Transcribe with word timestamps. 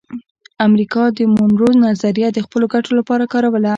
امریکا 0.67 1.03
د 1.17 1.19
مونرو 1.35 1.69
نظریه 1.85 2.29
د 2.33 2.39
خپلو 2.45 2.65
ګټو 2.73 2.91
لپاره 2.99 3.23
کاروله 3.33 3.69